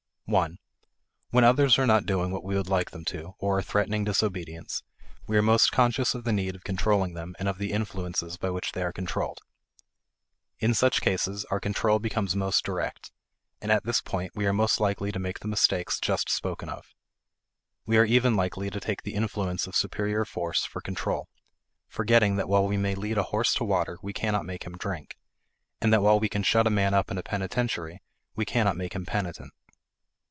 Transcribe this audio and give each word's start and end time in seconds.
1. 0.31 0.57
When 1.31 1.43
others 1.43 1.77
are 1.77 1.85
not 1.85 2.05
doing 2.05 2.31
what 2.31 2.45
we 2.45 2.55
would 2.55 2.69
like 2.69 2.91
them 2.91 3.03
to 3.03 3.35
or 3.37 3.57
are 3.59 3.61
threatening 3.61 4.05
disobedience, 4.05 4.81
we 5.27 5.35
are 5.37 5.41
most 5.41 5.73
conscious 5.73 6.15
of 6.15 6.23
the 6.23 6.31
need 6.31 6.55
of 6.55 6.63
controlling 6.63 7.15
them 7.15 7.35
and 7.37 7.49
of 7.49 7.57
the 7.57 7.73
influences 7.73 8.37
by 8.37 8.49
which 8.49 8.71
they 8.71 8.81
are 8.81 8.93
controlled. 8.93 9.41
In 10.59 10.73
such 10.73 11.01
cases, 11.01 11.43
our 11.51 11.59
control 11.59 11.99
becomes 11.99 12.33
most 12.33 12.63
direct, 12.63 13.11
and 13.61 13.73
at 13.73 13.83
this 13.83 13.99
point 13.99 14.31
we 14.33 14.45
are 14.45 14.53
most 14.53 14.79
likely 14.79 15.11
to 15.11 15.19
make 15.19 15.39
the 15.39 15.49
mistakes 15.49 15.99
just 15.99 16.29
spoken 16.29 16.69
of. 16.69 16.85
We 17.85 17.97
are 17.97 18.05
even 18.05 18.37
likely 18.37 18.69
to 18.69 18.79
take 18.79 19.03
the 19.03 19.15
influence 19.15 19.67
of 19.67 19.75
superior 19.75 20.23
force 20.23 20.63
for 20.63 20.79
control, 20.79 21.27
forgetting 21.89 22.37
that 22.37 22.47
while 22.47 22.65
we 22.65 22.77
may 22.77 22.95
lead 22.95 23.17
a 23.17 23.23
horse 23.23 23.53
to 23.55 23.65
water 23.65 23.97
we 24.01 24.13
cannot 24.13 24.45
make 24.45 24.63
him 24.63 24.77
drink; 24.77 25.17
and 25.81 25.91
that 25.91 26.01
while 26.01 26.21
we 26.21 26.29
can 26.29 26.43
shut 26.43 26.67
a 26.67 26.69
man 26.69 26.93
up 26.93 27.11
in 27.11 27.17
a 27.17 27.21
penitentiary 27.21 28.01
we 28.33 28.45
cannot 28.45 28.77
make 28.77 28.93
him 28.93 29.05
penitent. 29.05 29.51